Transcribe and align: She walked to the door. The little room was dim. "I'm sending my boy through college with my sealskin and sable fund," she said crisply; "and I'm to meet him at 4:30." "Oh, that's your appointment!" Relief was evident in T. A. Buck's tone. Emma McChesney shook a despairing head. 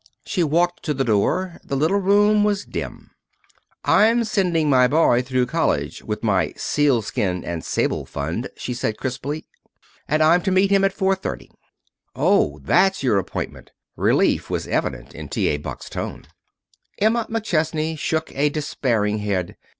She 0.25 0.43
walked 0.43 0.81
to 0.85 0.95
the 0.95 1.03
door. 1.03 1.59
The 1.63 1.75
little 1.75 1.99
room 1.99 2.43
was 2.43 2.65
dim. 2.65 3.11
"I'm 3.85 4.23
sending 4.23 4.67
my 4.67 4.87
boy 4.87 5.21
through 5.21 5.45
college 5.45 6.03
with 6.03 6.23
my 6.23 6.53
sealskin 6.57 7.45
and 7.45 7.63
sable 7.63 8.07
fund," 8.07 8.49
she 8.57 8.73
said 8.73 8.97
crisply; 8.97 9.45
"and 10.07 10.23
I'm 10.23 10.41
to 10.41 10.51
meet 10.51 10.71
him 10.71 10.83
at 10.83 10.97
4:30." 10.97 11.51
"Oh, 12.15 12.59
that's 12.63 13.03
your 13.03 13.19
appointment!" 13.19 13.73
Relief 13.95 14.49
was 14.49 14.67
evident 14.67 15.13
in 15.13 15.29
T. 15.29 15.47
A. 15.49 15.57
Buck's 15.57 15.87
tone. 15.87 16.25
Emma 16.97 17.27
McChesney 17.29 17.95
shook 17.95 18.35
a 18.35 18.49
despairing 18.49 19.19
head. 19.19 19.55